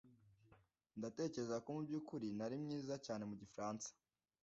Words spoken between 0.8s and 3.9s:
Ndatekereza ko mubyukuri ntari mwiza cyane mu gifaransa